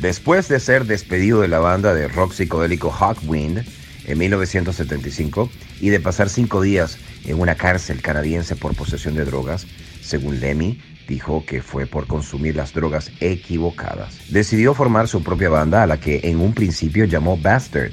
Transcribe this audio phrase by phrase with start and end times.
[0.00, 3.64] Después de ser despedido de la banda de rock psicodélico Hawkwind
[4.06, 9.66] en 1975 y de pasar cinco días en una cárcel canadiense por posesión de drogas,
[10.00, 14.18] según Lemmy, dijo que fue por consumir las drogas equivocadas.
[14.30, 17.92] Decidió formar su propia banda a la que en un principio llamó Bastard.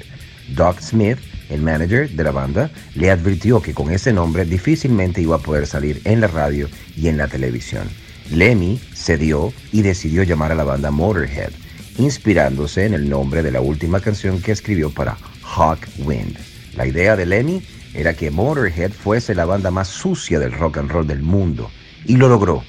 [0.54, 1.18] Doc Smith,
[1.50, 5.66] el manager de la banda, le advirtió que con ese nombre difícilmente iba a poder
[5.66, 7.88] salir en la radio y en la televisión.
[8.32, 11.50] Lemmy cedió y decidió llamar a la banda Motorhead,
[11.98, 16.38] inspirándose en el nombre de la última canción que escribió para Hawkwind.
[16.74, 17.62] La idea de Lemmy
[17.92, 21.70] era que Motorhead fuese la banda más sucia del rock and roll del mundo,
[22.06, 22.64] y lo logró,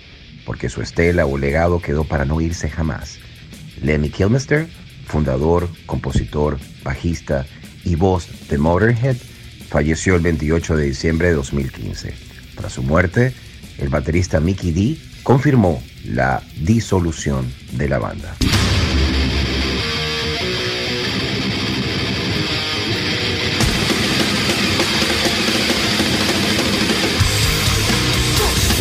[0.45, 3.19] porque su estela o legado quedó para no irse jamás.
[3.81, 4.67] Lemmy Kilmister,
[5.05, 7.45] fundador, compositor, bajista
[7.85, 9.15] y voz de Motorhead,
[9.69, 12.13] falleció el 28 de diciembre de 2015.
[12.57, 13.33] Tras su muerte,
[13.77, 18.35] el baterista Mickey D confirmó la disolución de la banda.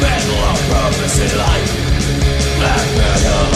[0.00, 1.70] metal purpose in life
[2.58, 3.46] Black metal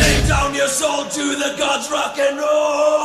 [0.00, 2.95] Lay down your soul to the gods rock and roll.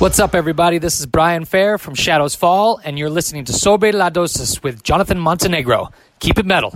[0.00, 0.78] What's up, everybody?
[0.78, 4.82] This is Brian Fair from Shadows Fall, and you're listening to Sobre La Dosis with
[4.82, 5.90] Jonathan Montenegro.
[6.20, 6.74] Keep it metal.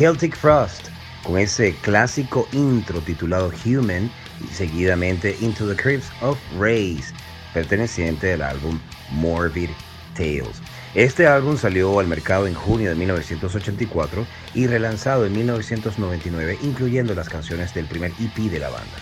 [0.00, 0.88] Celtic Frost,
[1.24, 4.10] con ese clásico intro titulado Human
[4.42, 7.12] y seguidamente Into the Crypts of Rays,
[7.52, 8.80] perteneciente al álbum
[9.10, 9.68] Morbid
[10.14, 10.62] Tales.
[10.94, 17.28] Este álbum salió al mercado en junio de 1984 y relanzado en 1999, incluyendo las
[17.28, 18.96] canciones del primer EP de la banda.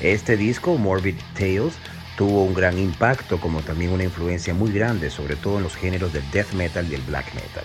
[0.00, 1.72] Este disco, Morbid Tales,
[2.18, 6.12] tuvo un gran impacto como también una influencia muy grande, sobre todo en los géneros
[6.12, 7.64] del death metal y el black metal.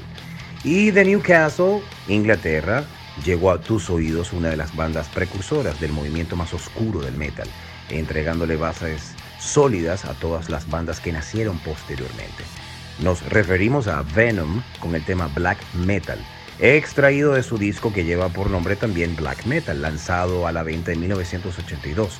[0.64, 2.84] Y de Newcastle, Inglaterra,
[3.24, 7.48] llegó a tus oídos una de las bandas precursoras del movimiento más oscuro del metal,
[7.90, 12.44] entregándole bases sólidas a todas las bandas que nacieron posteriormente.
[13.00, 16.20] Nos referimos a Venom con el tema Black Metal,
[16.60, 20.92] extraído de su disco que lleva por nombre también Black Metal, lanzado a la venta
[20.92, 22.20] en 1982,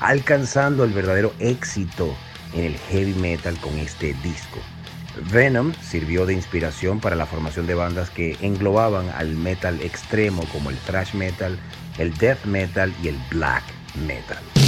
[0.00, 2.14] alcanzando el verdadero éxito
[2.52, 4.58] en el heavy metal con este disco.
[5.30, 10.70] Venom sirvió de inspiración para la formación de bandas que englobaban al metal extremo como
[10.70, 11.58] el thrash metal,
[11.98, 13.64] el death metal y el black
[14.06, 14.65] metal.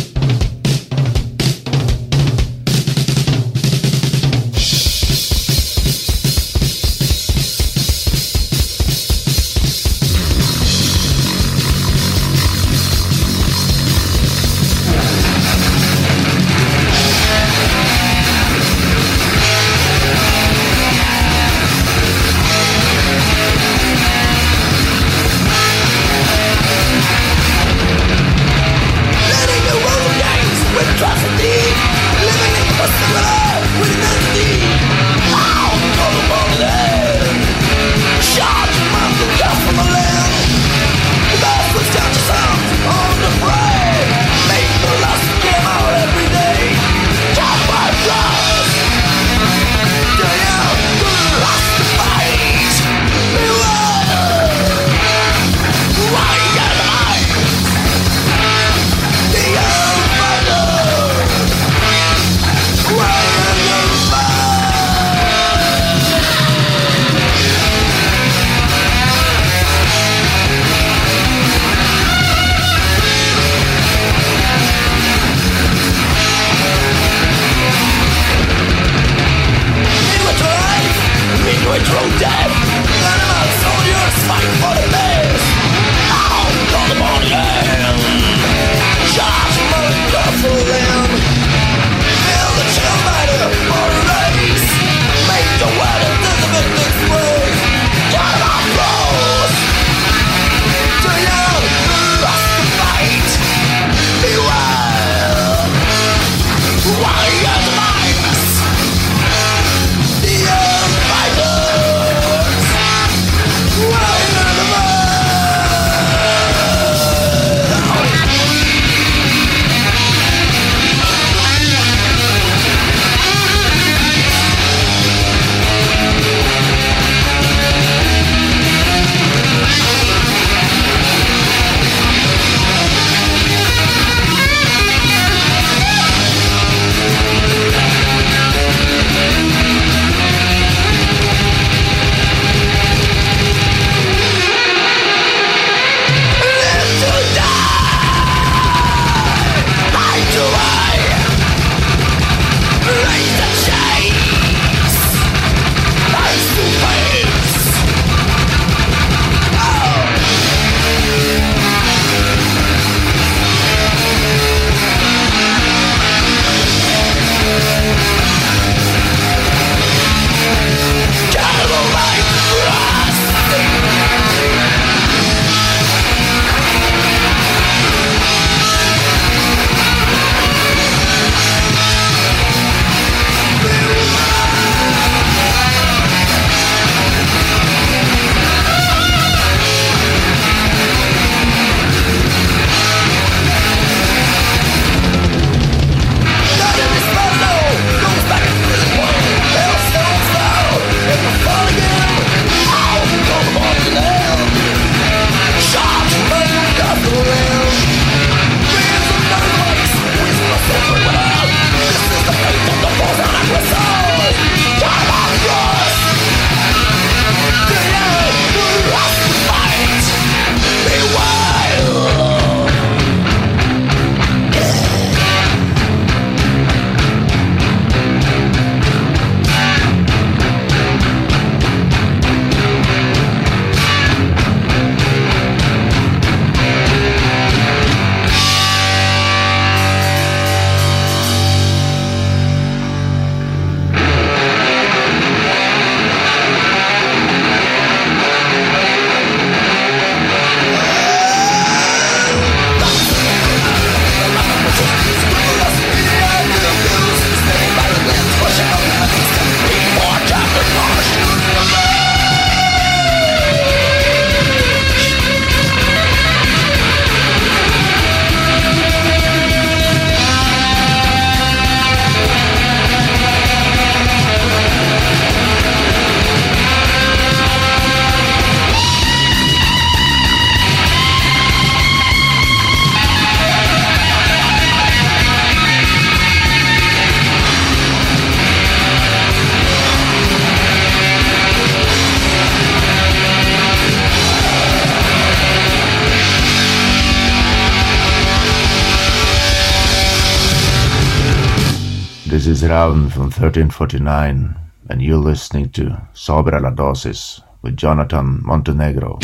[302.62, 304.56] Is Raun from 1349,
[304.90, 309.18] and you're listening to Sobre la Dosis with Jonathan Montenegro.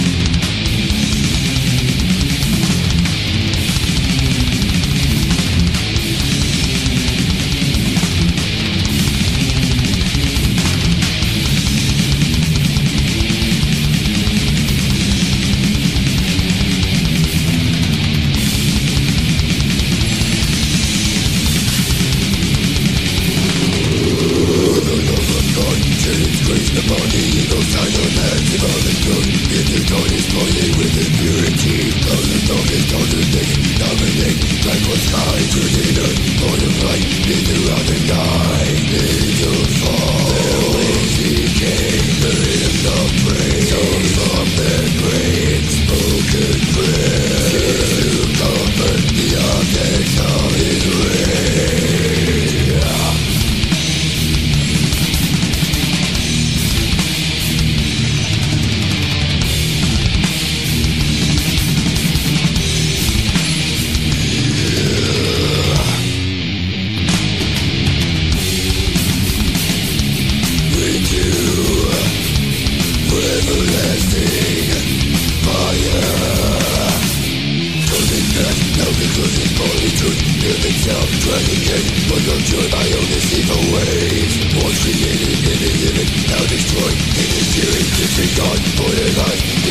[88.36, 89.63] 何も得ない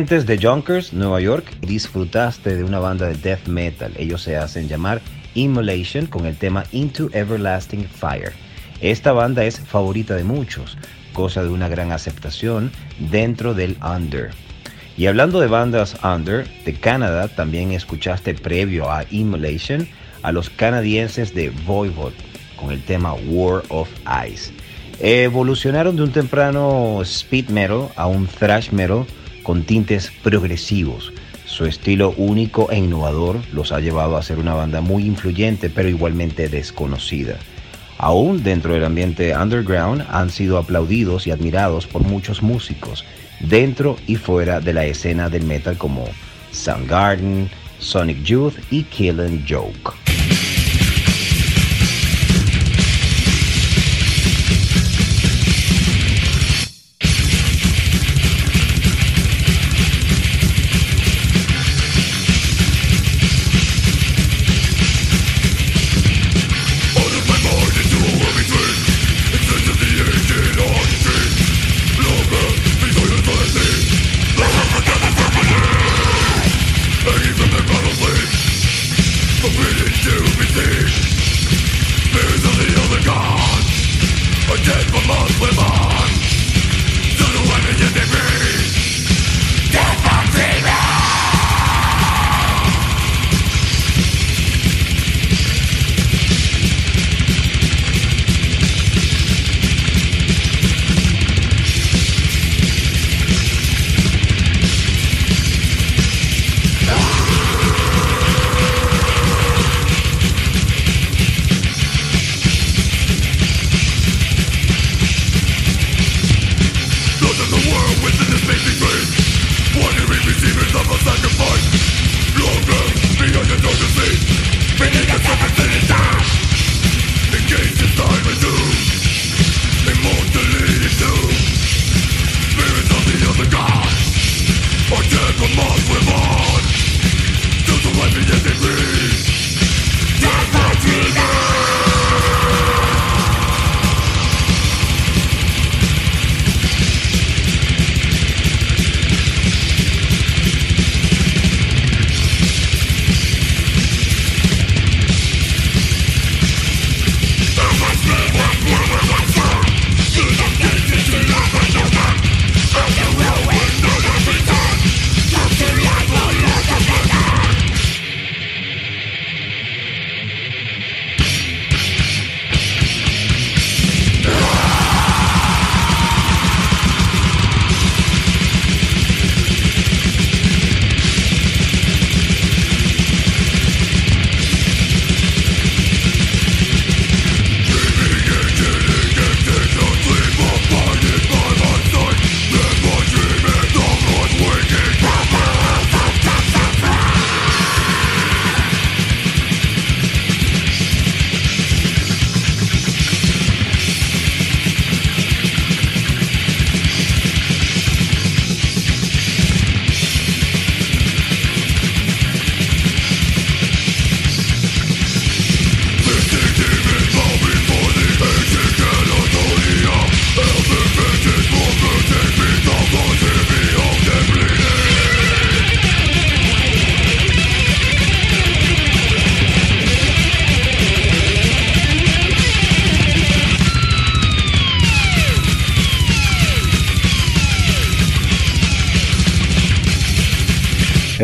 [0.00, 3.92] Provenientes de Yonkers, Nueva York, disfrutaste de una banda de death metal.
[3.98, 5.02] Ellos se hacen llamar
[5.34, 8.32] Immolation con el tema Into Everlasting Fire.
[8.80, 10.78] Esta banda es favorita de muchos,
[11.12, 12.72] cosa de una gran aceptación
[13.10, 14.30] dentro del under.
[14.96, 19.86] Y hablando de bandas under, de Canadá también escuchaste previo a Immolation
[20.22, 22.14] a los canadienses de Voivod
[22.56, 23.90] con el tema War of
[24.26, 24.50] Ice.
[24.98, 29.04] Evolucionaron de un temprano speed metal a un thrash metal
[29.42, 31.12] con tintes progresivos.
[31.44, 35.88] Su estilo único e innovador los ha llevado a ser una banda muy influyente pero
[35.88, 37.36] igualmente desconocida.
[37.98, 43.04] Aún dentro del ambiente underground han sido aplaudidos y admirados por muchos músicos,
[43.40, 46.08] dentro y fuera de la escena del metal como
[46.52, 50.09] Soundgarden, Sonic Youth y Killing Joke.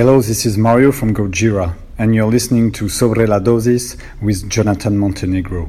[0.07, 4.97] Hello, this is Mario from Gojira, and you're listening to Sobre la Dosis with Jonathan
[4.97, 5.69] Montenegro.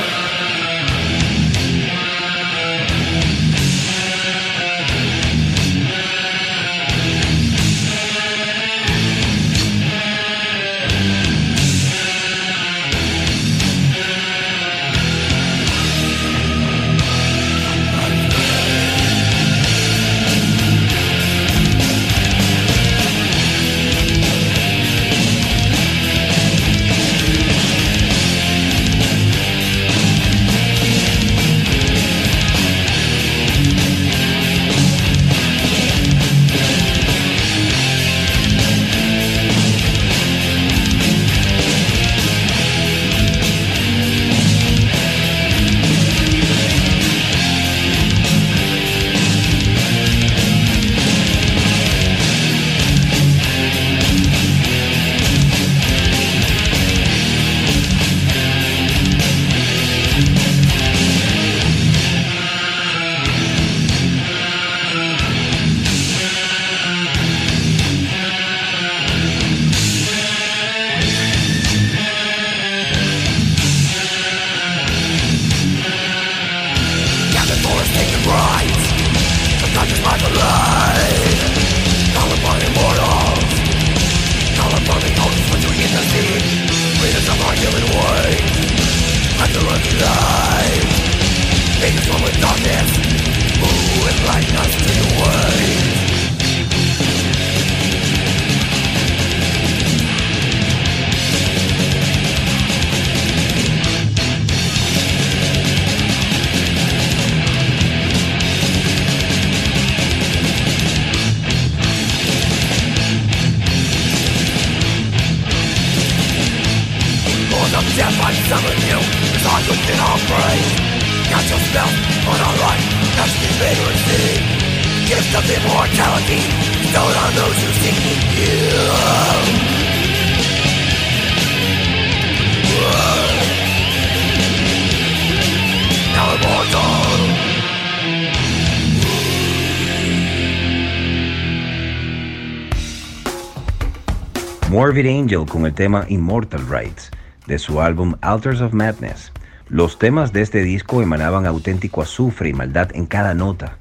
[144.91, 147.11] Morbid Angel con el tema Immortal Rights
[147.47, 149.31] de su álbum Altars of Madness.
[149.69, 153.77] Los temas de este disco emanaban auténtico azufre y maldad en cada nota,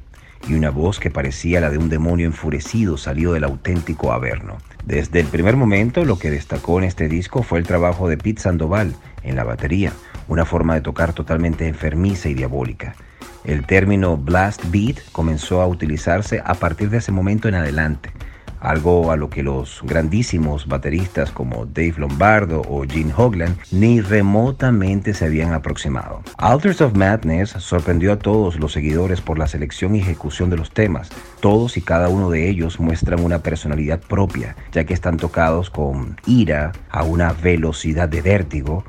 [0.48, 4.58] y una voz que parecía la de un demonio enfurecido salió del auténtico Averno.
[4.84, 8.42] Desde el primer momento, lo que destacó en este disco fue el trabajo de Pete
[8.42, 8.94] Sandoval
[9.24, 9.92] en la batería,
[10.28, 12.94] una forma de tocar totalmente enfermiza y diabólica.
[13.42, 18.12] El término blast beat comenzó a utilizarse a partir de ese momento en adelante,
[18.60, 25.14] algo a lo que los grandísimos bateristas como Dave Lombardo o Gene Hoglan ni remotamente
[25.14, 26.22] se habían aproximado.
[26.38, 30.70] Alters of Madness sorprendió a todos los seguidores por la selección y ejecución de los
[30.70, 31.10] temas.
[31.40, 36.16] Todos y cada uno de ellos muestran una personalidad propia, ya que están tocados con
[36.26, 38.84] ira, a una velocidad de vértigo,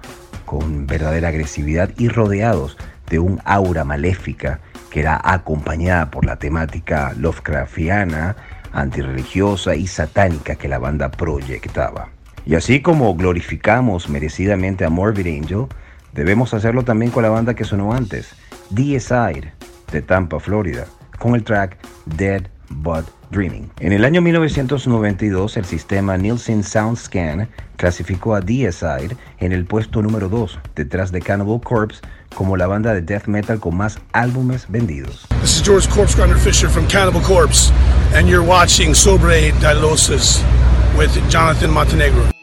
[0.46, 2.78] con verdadera agresividad y rodeados
[3.10, 4.60] de un aura maléfica
[4.90, 8.36] que era acompañada por la temática Lovecraftiana,
[8.74, 12.10] antirreligiosa y satánica que la banda proyectaba.
[12.46, 15.68] Y así como glorificamos merecidamente a Morbid Angel,
[16.14, 18.34] debemos hacerlo también con la banda que sonó antes,
[18.70, 19.54] Deicide,
[19.92, 20.86] de Tampa, Florida,
[21.20, 23.70] con el track Dead But Dreaming.
[23.80, 27.48] En el año 1992, el sistema Nielsen SoundScan
[27.78, 32.02] clasificó a Deicide en el puesto número 2, detrás de Cannibal Corpse,
[32.36, 35.26] como la banda de death metal con más álbumes vendidos.
[35.42, 37.72] This is George Corpse Grinder Fisher from Cannibal Corpse,
[38.16, 40.44] and you're watching Sobre Dilosis
[40.98, 42.41] with Jonathan Montenegro.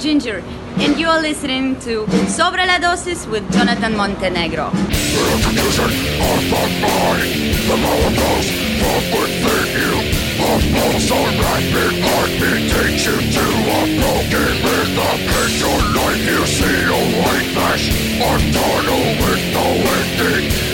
[0.00, 0.42] Ginger,
[0.78, 4.70] and you are listening to Sobre la Dosis with Jonathan Montenegro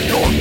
[0.09, 0.36] you're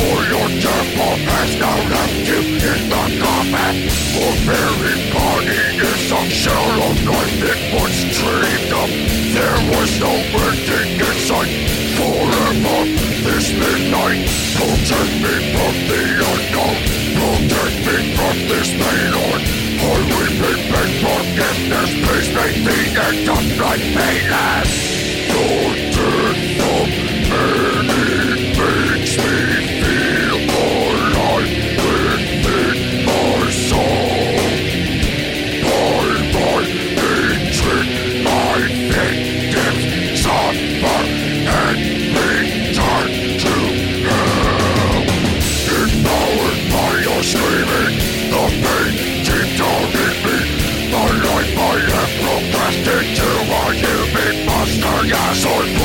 [0.00, 3.74] or your temple has now left you in the combat
[4.12, 8.90] For very body is a shallow of life It was dreamed of
[9.36, 10.12] There was no
[10.44, 11.52] ending in sight
[11.96, 12.78] Forever
[13.24, 14.24] this midnight
[14.56, 16.76] Protect me from the unknown
[17.16, 19.40] Protect me from this pain on
[19.80, 24.70] I will be beg forgiveness Please make the end of my painless
[25.32, 26.88] Don't take from
[27.30, 27.69] me
[55.10, 55.79] dinosaur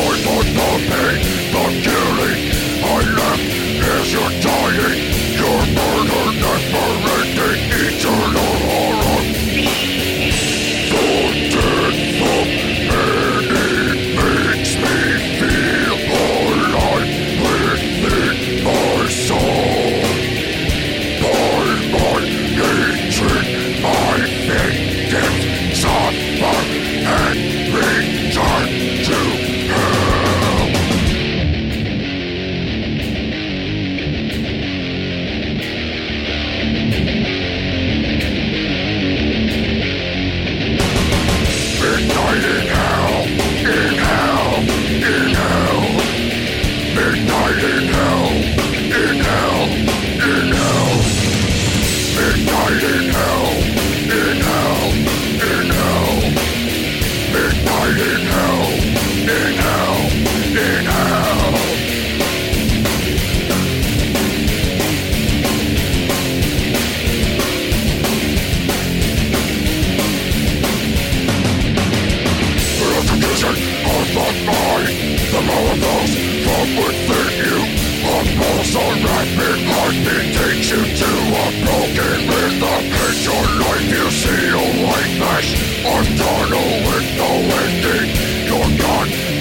[76.78, 77.58] within you.
[78.06, 81.12] A pulse of rapid heartbeat takes you to
[81.42, 82.76] a broken with the
[83.26, 83.88] your life.
[83.90, 85.50] You see a white flash,
[85.82, 87.32] a tunnel with no
[87.64, 88.10] ending.
[88.46, 88.76] You're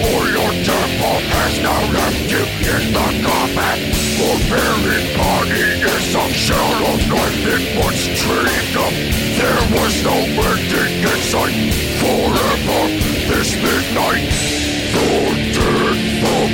[0.09, 3.79] or your temple has now left you in the combat.
[4.19, 8.77] Your very body is a shell of life, it was treated.
[8.81, 8.95] up.
[9.41, 10.17] There was no
[10.49, 11.59] ending in sight
[12.01, 12.81] forever.
[13.29, 14.64] This midnight.
[14.95, 16.51] Don't take from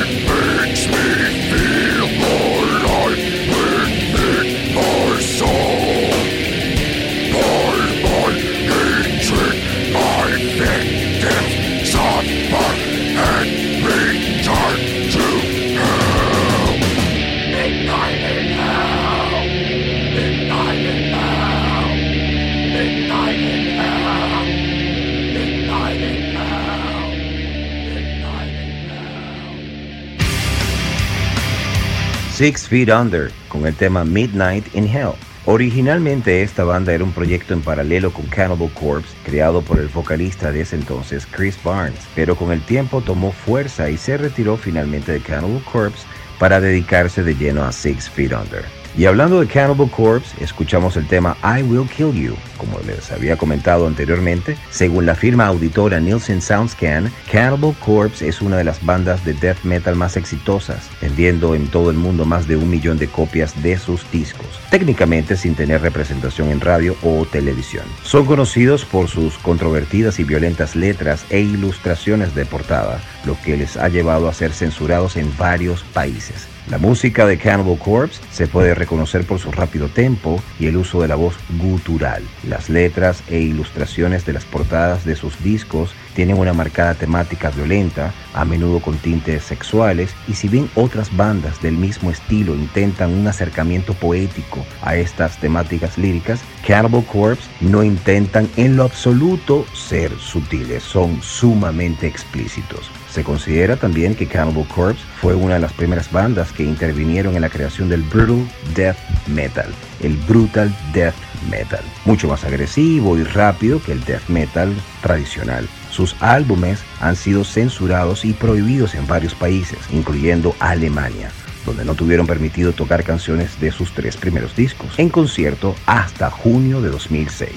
[32.43, 35.13] Six Feet Under con el tema Midnight in Hell.
[35.47, 40.51] Originalmente esta banda era un proyecto en paralelo con Cannibal Corpse, creado por el vocalista
[40.51, 45.13] de ese entonces Chris Barnes, pero con el tiempo tomó fuerza y se retiró finalmente
[45.13, 46.05] de Cannibal Corpse
[46.41, 48.82] para dedicarse de lleno a Six Feet Under.
[48.95, 52.37] Y hablando de Cannibal Corpse, escuchamos el tema I Will Kill You.
[52.59, 58.59] Como les había comentado anteriormente, según la firma auditora Nielsen Soundscan, Cannibal Corpse es una
[58.59, 62.57] de las bandas de death metal más exitosas, vendiendo en todo el mundo más de
[62.57, 67.87] un millón de copias de sus discos, técnicamente sin tener representación en radio o televisión.
[68.05, 73.79] Son conocidos por sus controvertidas y violentas letras e ilustraciones de portada, lo que les
[73.79, 76.52] ha llevado a ser censurados en varios países.
[76.71, 81.03] La música de Cannibal Corpse se puede reconocer por su rápido tempo y el uso
[81.03, 82.23] de la voz gutural.
[82.49, 88.15] Las letras e ilustraciones de las portadas de sus discos tienen una marcada temática violenta,
[88.33, 93.27] a menudo con tintes sexuales, y si bien otras bandas del mismo estilo intentan un
[93.27, 100.85] acercamiento poético a estas temáticas líricas, Cannibal Corpse no intentan en lo absoluto ser sutiles,
[100.85, 102.89] son sumamente explícitos.
[103.13, 107.43] Se considera también que Cannibal Corpse fue una de las primeras bandas que intervinieron en
[107.43, 108.97] la creación del brutal death
[109.27, 111.15] metal, el brutal death
[111.51, 115.69] metal, mucho más agresivo y rápido que el death metal tradicional.
[115.91, 121.31] Sus álbumes han sido censurados y prohibidos en varios países, incluyendo Alemania,
[121.67, 126.81] donde no tuvieron permitido tocar canciones de sus tres primeros discos en concierto hasta junio
[126.81, 127.51] de 2006.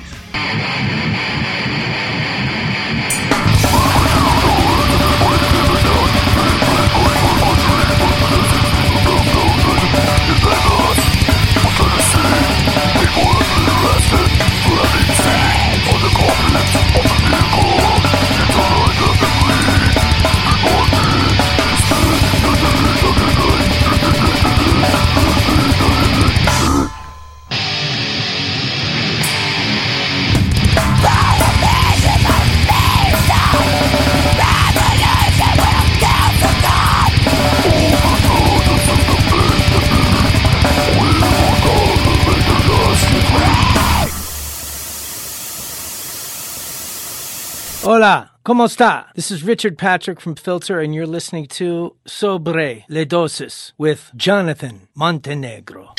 [47.97, 49.13] Hola, ¿cómo está?
[49.15, 54.89] This is Richard Patrick from Filter, and you're listening to Sobre Le Dosis with Jonathan
[54.93, 55.93] Montenegro.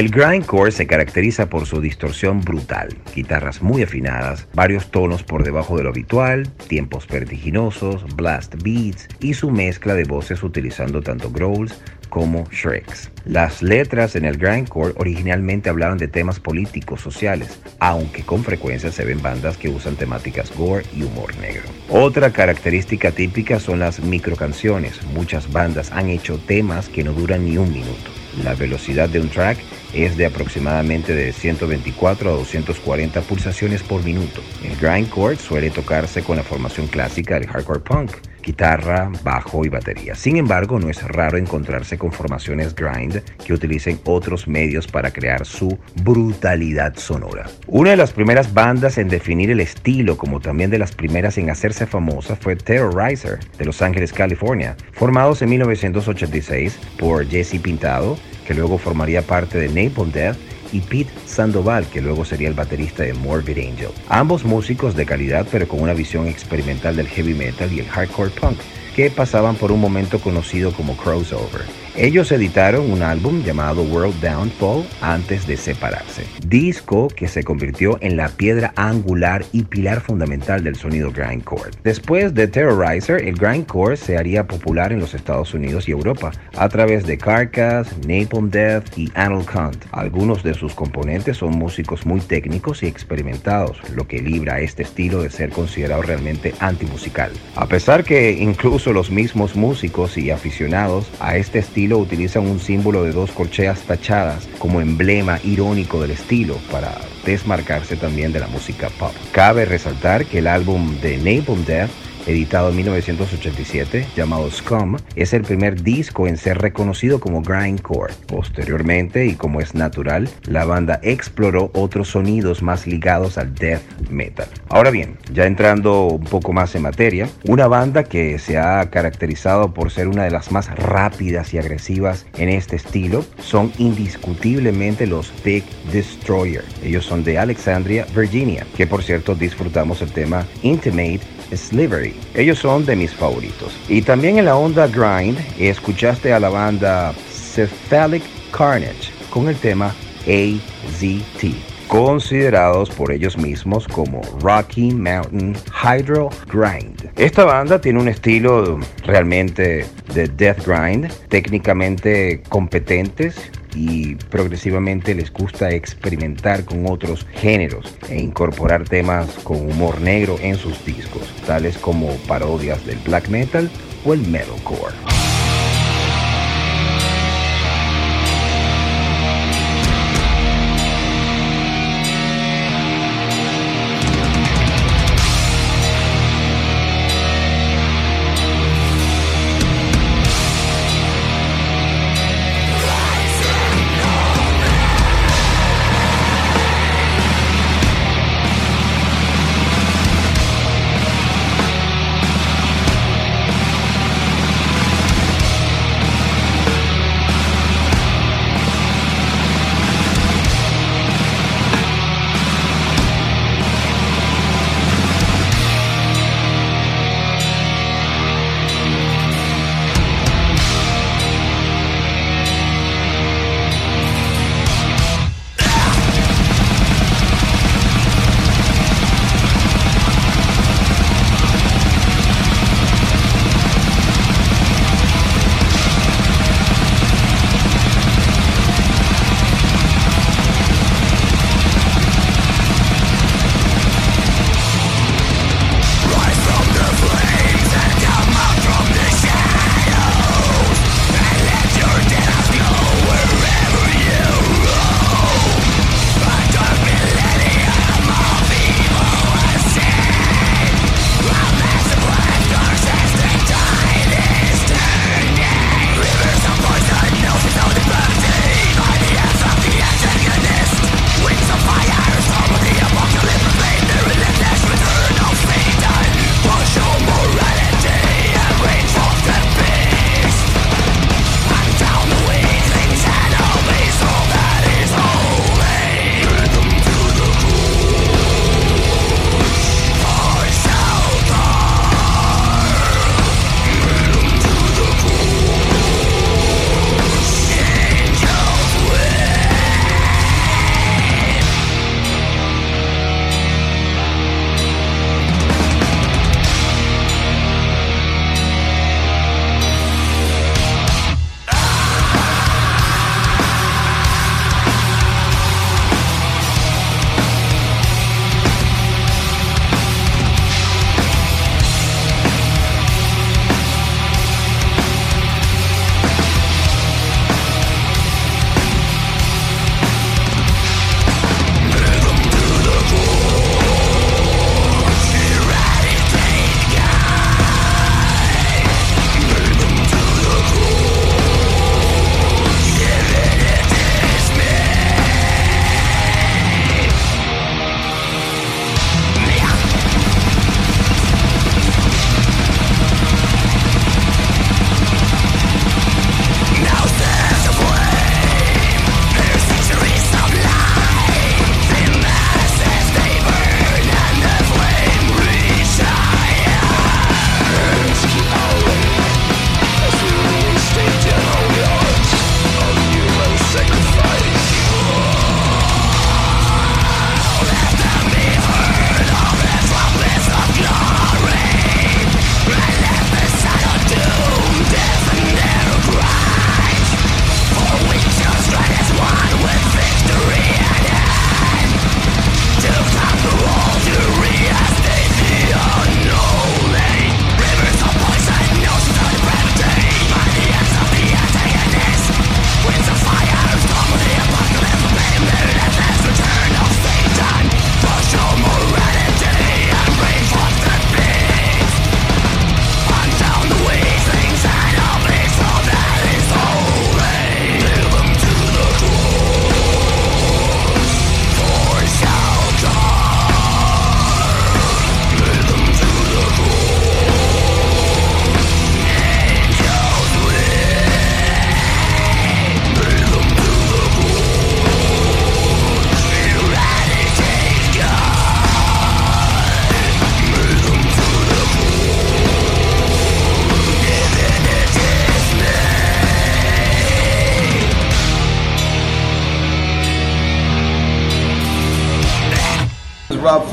[0.00, 5.76] El grindcore se caracteriza por su distorsión brutal, guitarras muy afinadas, varios tonos por debajo
[5.76, 11.78] de lo habitual, tiempos vertiginosos, blast beats y su mezcla de voces utilizando tanto growls
[12.08, 13.10] como shreks.
[13.26, 19.04] Las letras en el grindcore originalmente hablaban de temas políticos, sociales, aunque con frecuencia se
[19.04, 21.64] ven bandas que usan temáticas gore y humor negro.
[21.90, 25.04] Otra característica típica son las microcanciones.
[25.12, 28.10] Muchas bandas han hecho temas que no duran ni un minuto.
[28.42, 29.58] La velocidad de un track
[29.92, 34.42] es de aproximadamente de 124 a 240 pulsaciones por minuto.
[34.64, 38.12] El grindcore suele tocarse con la formación clásica del hardcore punk,
[38.42, 40.14] guitarra, bajo y batería.
[40.14, 45.44] Sin embargo, no es raro encontrarse con formaciones grind que utilicen otros medios para crear
[45.46, 47.46] su brutalidad sonora.
[47.66, 51.50] Una de las primeras bandas en definir el estilo, como también de las primeras en
[51.50, 58.54] hacerse famosa, fue Terrorizer de Los Ángeles, California, formados en 1986 por Jesse Pintado, que
[58.54, 60.36] luego formaría parte de Napalm Death,
[60.72, 63.90] y Pete Sandoval, que luego sería el baterista de Morbid Angel.
[64.08, 68.30] Ambos músicos de calidad, pero con una visión experimental del heavy metal y el hardcore
[68.30, 68.58] punk,
[68.94, 71.62] que pasaban por un momento conocido como crossover.
[71.96, 78.16] Ellos editaron un álbum llamado World Downfall antes de separarse, disco que se convirtió en
[78.16, 81.72] la piedra angular y pilar fundamental del sonido grindcore.
[81.82, 86.68] Después de Terrorizer, el grindcore se haría popular en los Estados Unidos y Europa a
[86.68, 89.84] través de Carcass, Napalm Death y Anal Cunt.
[89.90, 95.22] Algunos de sus componentes son músicos muy técnicos y experimentados, lo que libra este estilo
[95.22, 97.32] de ser considerado realmente antimusical.
[97.56, 103.04] A pesar que incluso los mismos músicos y aficionados a este estilo utilizan un símbolo
[103.04, 108.90] de dos corcheas tachadas como emblema irónico del estilo para desmarcarse también de la música
[108.98, 109.12] pop.
[109.32, 111.90] Cabe resaltar que el álbum de Napalm Death
[112.30, 118.14] editado en 1987, llamado Scum, es el primer disco en ser reconocido como grindcore.
[118.26, 124.48] Posteriormente, y como es natural, la banda exploró otros sonidos más ligados al death metal.
[124.68, 129.74] Ahora bien, ya entrando un poco más en materia, una banda que se ha caracterizado
[129.74, 135.32] por ser una de las más rápidas y agresivas en este estilo son indiscutiblemente los
[135.44, 136.64] Big Destroyer.
[136.82, 141.20] Ellos son de Alexandria, Virginia, que por cierto disfrutamos el tema Intimate
[141.54, 142.14] Slivery.
[142.34, 143.76] Ellos son de mis favoritos.
[143.88, 149.94] Y también en la onda grind escuchaste a la banda Cephalic Carnage con el tema
[150.26, 151.54] AZT.
[151.88, 157.10] considerados por ellos mismos como Rocky Mountain Hydro Grind.
[157.16, 159.84] Esta banda tiene un estilo realmente
[160.14, 168.88] de death grind, técnicamente competentes y progresivamente les gusta experimentar con otros géneros e incorporar
[168.88, 173.70] temas con humor negro en sus discos, tales como parodias del black metal
[174.04, 175.19] o el metalcore.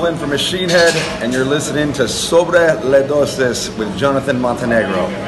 [0.07, 5.26] Flynn from Machine Head, and you're listening to Sobre Le Dosis with Jonathan Montenegro.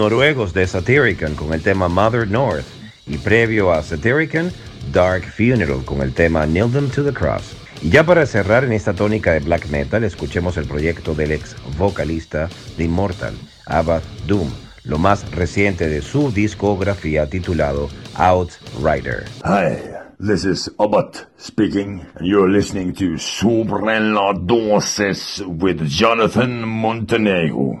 [0.00, 2.64] Noruegos de Satirican con el tema Mother North
[3.06, 4.50] y previo a Satirican,
[4.94, 7.54] Dark Funeral con el tema Kneel Them to the Cross.
[7.82, 11.54] Y ya para cerrar en esta tónica de black metal, escuchemos el proyecto del ex
[11.76, 12.48] vocalista
[12.78, 13.34] de Immortal,
[13.66, 14.48] Abba Doom,
[14.84, 19.26] lo más reciente de su discografía titulado Outrider.
[19.44, 19.76] Hi,
[20.18, 27.80] this is Abbott speaking, and you're listening to Sobre la Dosis with Jonathan Montenegro.